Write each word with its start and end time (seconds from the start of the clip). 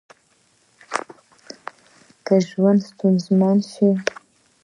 که 2.25 2.35
ژوند 2.49 2.79
ستونزمن 2.89 3.57
شي 3.71 3.89